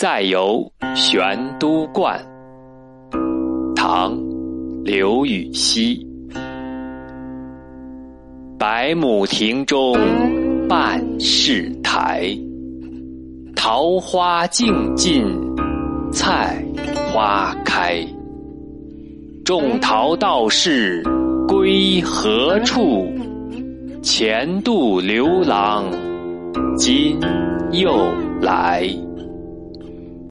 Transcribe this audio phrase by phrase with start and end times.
[0.00, 0.64] 再游
[0.94, 2.24] 玄都观，
[3.74, 4.16] 唐
[4.84, 6.06] 刘禹锡。
[8.56, 9.98] 百亩庭中
[10.68, 12.30] 半是苔，
[13.56, 15.26] 桃花尽尽
[16.12, 16.64] 菜
[17.12, 18.00] 花开。
[19.44, 21.02] 种桃道士
[21.48, 23.04] 归何处？
[24.00, 25.90] 前度刘郎
[26.76, 27.18] 今
[27.72, 27.96] 又
[28.40, 28.88] 来。